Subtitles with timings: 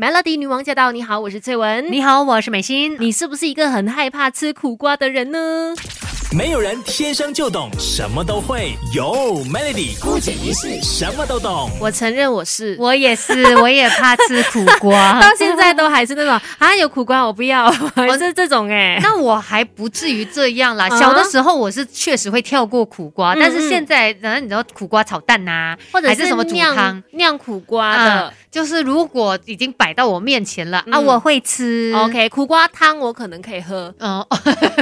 [0.00, 0.92] Melody 女王驾到！
[0.92, 1.90] 你好，我是翠文。
[1.90, 2.96] 你好，我是美心。
[3.00, 5.74] 你是不是一个很害怕吃苦瓜的人呢？
[6.30, 11.70] 没有人天生就懂什么都会，有 Melody 姑姐一世什么都懂。
[11.80, 17.66] 我承认我是，我也是， 我也怕吃苦瓜， 到现在都还是那种啊，有苦瓜我不要，
[17.96, 18.98] 我是这种哎。
[19.02, 20.86] 那我还不至于这样啦。
[20.98, 28.34] 小的时候我是确实会跳过苦瓜，但是现在，反正你知道苦瓜炒蛋呐，或者是什么煮汤酿苦瓜的。
[28.50, 31.92] 就是如果已经摆到我面前了啊，我会吃。
[31.94, 33.94] OK，苦瓜汤我可能可以喝。
[33.98, 34.24] 嗯，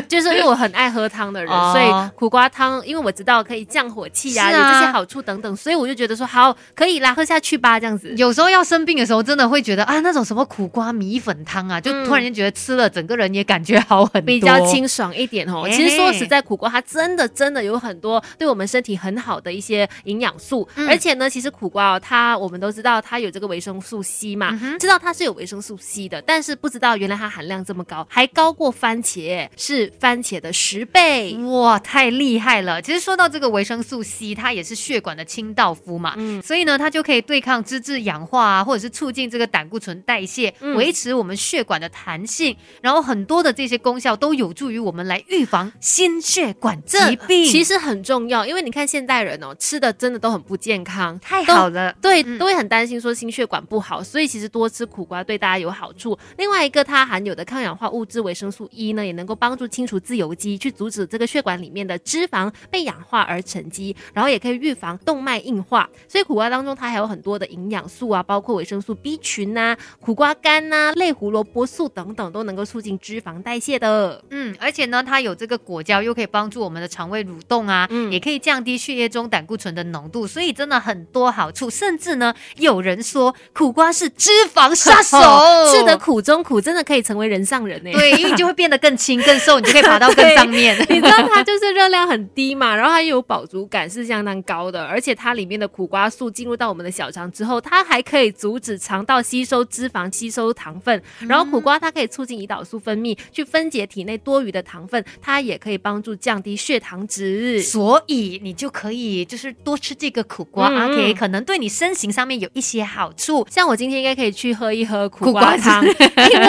[0.08, 8.14] 就是因为我很爱喝汤的人，所以苦瓜汤，因为我知道可以降火气啊，有这些好处等等，所以我就觉得说好可以啦，喝下去吧，这样子。
[8.16, 15.66] 有时候要生病的时候，真的会觉得啊，那种什么苦瓜米粉汤啊，就突然间觉得吃了整个人也感觉好很多，比较清爽一点哦。
[15.66, 24.36] 其实说实在，苦瓜它真的真的有很多对我们身体很好的一些营养素，而且呢，其实苦瓜哦，它我们都知道它有这个维生素 C。
[24.36, 32.82] 嘛，知道它是有维生素 C 的，但是不知道原来它含量这么高，还高过番茄，是番茄的十倍，哇，太厉害了！
[32.82, 54.26] 其实说到这个维生素 C，它也是血管的清道夫嘛，嗯，所以呢，它就可以对抗脂质氧化啊，或者是促进这个胆固醇代谢，维持我们血管的弹性，然后很多的这些功效都有助于我们来预防心血管疾病，其实很重要，因为你看现代人哦，吃的真的都很不健康，太好了，对，都会很担心说心血管不好，所以。
[54.26, 56.18] 其实多吃苦瓜对大家有好处。
[56.36, 65.88] 另外一个，它含有的抗氧化物质维生素 E 呢，也能够帮助清除自由基，去阻止这个血管里面的脂肪被氧化而沉积，然后也可以预防动脉硬化。
[66.08, 74.22] 所以苦瓜当中它还有很多的营养素啊，包括维生素 B 群呐、苦瓜干呐、类胡萝卜素等等，都能够促进脂肪代谢的。
[74.30, 81.70] 嗯，而且呢，它有这个果胶，又可以帮助我们的肠胃蠕动啊，嗯，也可以降低血液中胆固醇的浓度，所以真的很多好处。
[81.70, 84.10] 甚至呢，有人说苦瓜是。
[84.16, 85.18] 脂肪杀手，
[85.70, 87.92] 吃得苦中苦，真的可以成为人上人呢。
[87.92, 90.76] 对，因为你就会变得更轻、更瘦，你就可以爬到更上面。
[90.88, 94.84] 你知道它就是热量很低嘛，然后它又有饱足感，是相当高的。
[94.84, 101.02] 而且它里面的苦瓜素进入到我们的小肠之后，它还可以阻止肠道吸收脂肪、吸收糖分。
[101.28, 107.60] 然后苦瓜它可以促进胰岛素分泌，去分解体内多余的糖分，它也可以帮助降低血糖值。
[107.60, 113.44] 所以你就可以就是多吃这个苦瓜，OK，可能对你身形上面有一些好处。
[113.50, 113.96] 像我今天。
[113.96, 116.46] 应该可以去喝一喝苦瓜汤，因为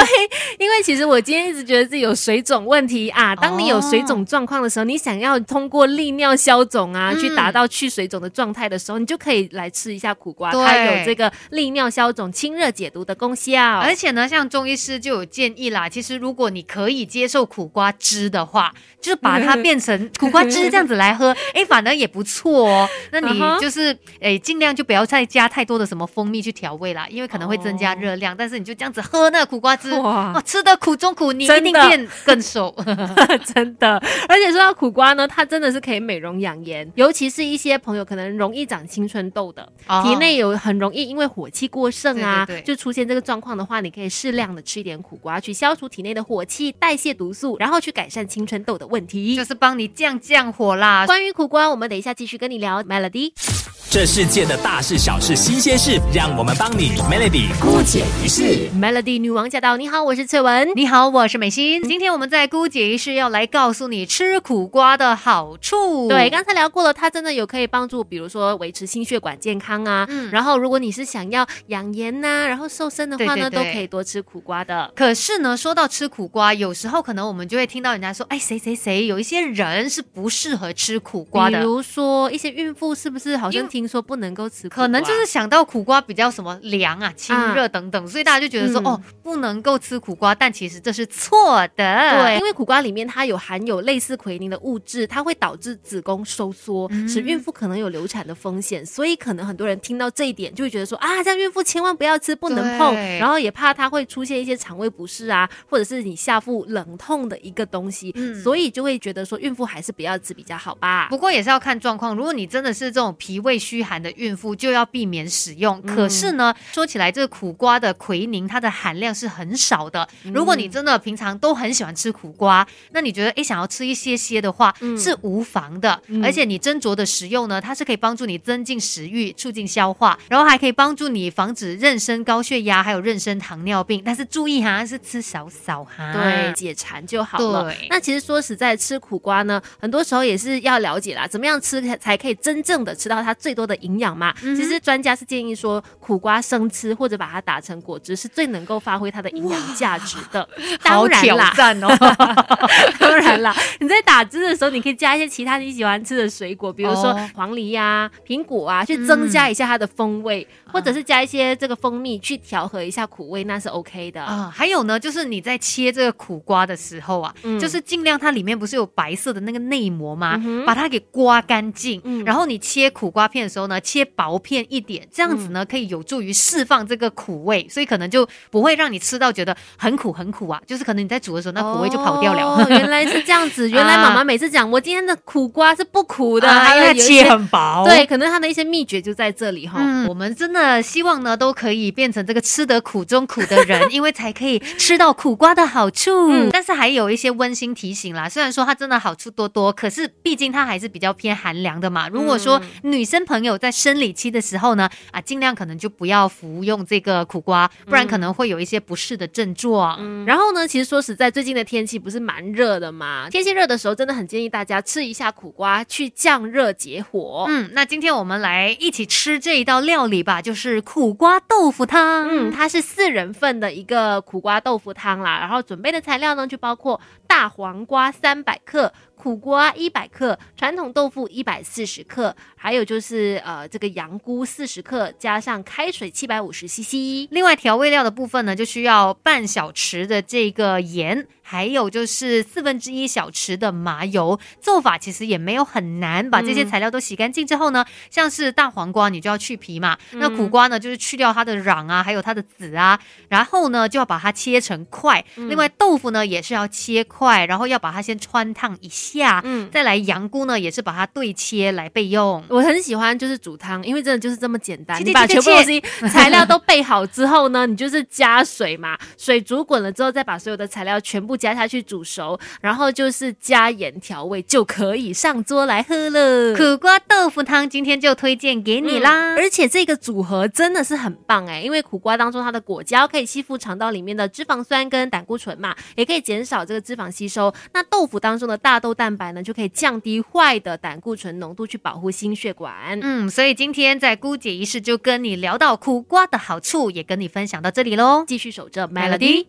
[0.60, 3.34] 因为其实我今天一直觉得自己有水肿问题啊。
[3.34, 13.80] 当你有水肿状况的时候，你想要通过利尿消肿啊，去达到去水肿的状态的时候，你就可以来吃一下苦瓜，它有这个利尿消肿、清热解毒的功效。
[13.80, 18.72] 而且呢，像中医师就有建议啦，其实如果你可以接受苦瓜汁的话，
[19.02, 22.90] 就是把它变成 苦瓜汁这样子来喝， 哎，反而也不错哦。
[23.12, 27.48] 那你就是哎，尽量就不要再加太多的什么蜂蜜去调味啦，因为可能。
[27.48, 32.76] 会增加热量，但是你就这样子喝那个苦瓜汁，哇，吃的苦中苦，你一定变更瘦，
[33.56, 33.98] 真的。
[34.28, 39.68] 而且说到苦瓜呢，它真的是可以美容养颜，尤其是一些朋友可能容易长青春痘的，
[40.04, 51.06] 体内有很容易因为火气过盛啊，就出现这个状况的话，你可以适量的吃一点苦瓜，去消除体内的火气，代谢毒素，然后去改善青春痘的问题，就是帮你降降火啦。
[51.06, 52.84] 关于苦瓜，我们等一下继续跟你聊。
[52.84, 53.77] Melody。
[53.90, 58.70] 这世界的大事小事新鲜事，让我们帮你 Melody 姑姐一世。
[58.78, 59.78] Melody 女王驾到！
[59.78, 60.70] 你好，我是翠文。
[60.76, 61.82] 你好，我是美心。
[61.84, 66.10] 今天我们在姑姐一世要来告诉你吃苦瓜的好处。
[66.10, 70.06] 对，刚才聊过了，它真的有可以帮助，比如说维持心血管健康啊。
[70.10, 70.30] 嗯。
[70.32, 74.92] 然后，如果你是想要养颜呐，然后瘦身的话呢，都可以多吃苦瓜的。
[74.98, 81.58] 可是呢，说到吃苦瓜，有时候可能我们就会听到人家说，哎，谁谁谁，有一些人是不适合吃苦瓜的。
[81.60, 83.66] 比如说一些孕妇，是不是好像？
[83.78, 90.34] 听说不能够吃，可能就是想到苦瓜比较什么凉啊、清热等等，所以大家就觉得说哦，不能够吃苦瓜。
[90.34, 98.84] 但其实这是错的，对，因为苦瓜里面它有含有类似奎宁的物质，它会导致子宫收缩，使孕妇可能有流产的风险。
[98.84, 102.96] 所以可能很多人听到这一点就会觉得说啊，这样孕妇千万不要吃，不能碰。
[103.20, 108.12] 然后也怕它会出现一些肠胃不适啊，或者是你下腹冷痛的一个东西，
[108.44, 111.06] 所以就会觉得说孕妇还是不要吃比较好吧。
[111.12, 113.58] 不过也是要看状况，如果你真的是这种脾胃。
[113.68, 115.82] 虚寒的孕妇就要避免使用。
[115.82, 120.08] 可是呢，说起来这个苦瓜的奎宁，它的含量是很少的。
[120.34, 126.02] 如果你真的平常都很喜欢吃苦瓜，那你觉得诶想要吃一些些的话是无妨的。
[126.24, 134.02] 而且你斟酌的食用呢，它是可以帮助你增进食欲、促进消化，然后还可以帮助你防止妊娠高血压，还有妊娠糖尿病。
[134.06, 137.74] 但是注意哈，是吃少少哈，对，解馋就好了。
[137.90, 143.57] 那其实说实在，吃苦瓜呢，很多时候也是要了解啦，怎么样吃才可以真正的吃到它最。
[143.58, 144.34] 多的营养嘛。
[144.44, 150.48] 嗯其实专家是建议说，苦瓜生吃或者把它打成果汁是最能够发挥它的营养价值的。
[150.84, 151.54] 当然啦。
[153.00, 164.22] 当然啦，你在打汁的时候，你可以加一些其他你喜欢吃的水果，比如说哦黄梨呀、苹果啊，去增加一下它的风味，嗯或者是加一些这个蜂蜜去调和一下苦味，那是 OK 的。
[164.22, 170.36] 啊，还有呢，就是你在切这个苦瓜的时候啊，嗯就是尽量它里面不是有白色的那个内膜吗？
[170.46, 182.44] 嗯把它给刮干净，嗯然后你切苦瓜片的时候呢，切薄片一点，这样子呢、可以有助于释放这个苦味，所以可能就不会让你吃到觉得很苦很苦啊，就是可能你在煮的时候那苦味就跑掉了。
[182.44, 189.78] 哦原来是这样子， 原来妈妈每次讲我今天的苦瓜是不苦的，啊因为它还很薄，对，可能它的一些秘诀就在这里哈。
[189.80, 196.32] 嗯，我们真的希望呢，都可以变成这个吃得苦中苦的人， 因为才可以吃到苦瓜的好处。
[196.32, 202.08] 嗯但是还有一些温馨提醒啦，虽然说它真的好处多多，可是毕竟它还是比较偏寒凉的嘛。
[202.10, 209.98] 如果说女生朋友在生理期的时候呢，啊，尽量可能就不要服用这个苦瓜，不然可能会有一些不适的症状。
[210.00, 213.30] 嗯然后呢，其实说实在，最近的天气不是蛮热的嘛？
[213.30, 217.46] 天气热的时候，真的很建议大家吃一下苦瓜，去降热解火。
[217.48, 222.28] 嗯，那今天我们来一起吃这一道料理吧，就是苦瓜豆腐汤。
[222.30, 228.92] 嗯，它是四人份的一个苦瓜豆腐汤啦，然后准备的材料呢就包括大黄瓜三百克。
[229.18, 237.28] 苦瓜一百克，传统豆腐一百四十克，还有就是呃这个羊菇四十克，加上开水七百五十 CC。
[237.32, 244.40] 另外调味料的部分呢，就需要半小匙的这个盐，还有就是四分之一小匙的麻油。
[244.62, 255.24] 做法其实也没有很难，把这些材料都洗干净之后呢，像是大黄瓜你就要去皮嘛，那苦瓜呢就是去掉它的瓤啊，还有它的籽啊，然后呢就要把它切成块。
[255.36, 259.42] 另外豆腐呢也是要切块，然后要把它先穿烫一下。
[259.44, 262.44] 嗯，再来羊菇呢也是把它对切来备用。
[262.50, 265.04] 我很喜欢就是煮汤，因为真的就是这么简单。
[265.04, 265.82] 你把全部东西
[266.12, 276.56] 材料都备好之后呢，你就是加水嘛，水煮滚了之后，再把所有的材料全部加下去煮熟，然后就是加盐调味，就可以上桌来喝了。
[276.56, 279.36] 苦瓜豆腐汤今天就推荐给你啦。
[279.36, 287.54] 而且这个组合真的是很棒哎，因为苦瓜当中它的果胶可以吸附肠道里面的脂肪酸跟胆固醇嘛，也可以减少这个脂肪吸收。
[287.74, 293.00] 那豆腐当中的大豆蛋白呢，就可以降低坏的胆固醇浓度，去保护心血管。
[293.10, 298.26] 嗯，所以今天在姑姐仪式就跟你聊到苦瓜的好处，也跟你分享到这里喽。
[298.28, 299.48] 继续守着 Melody。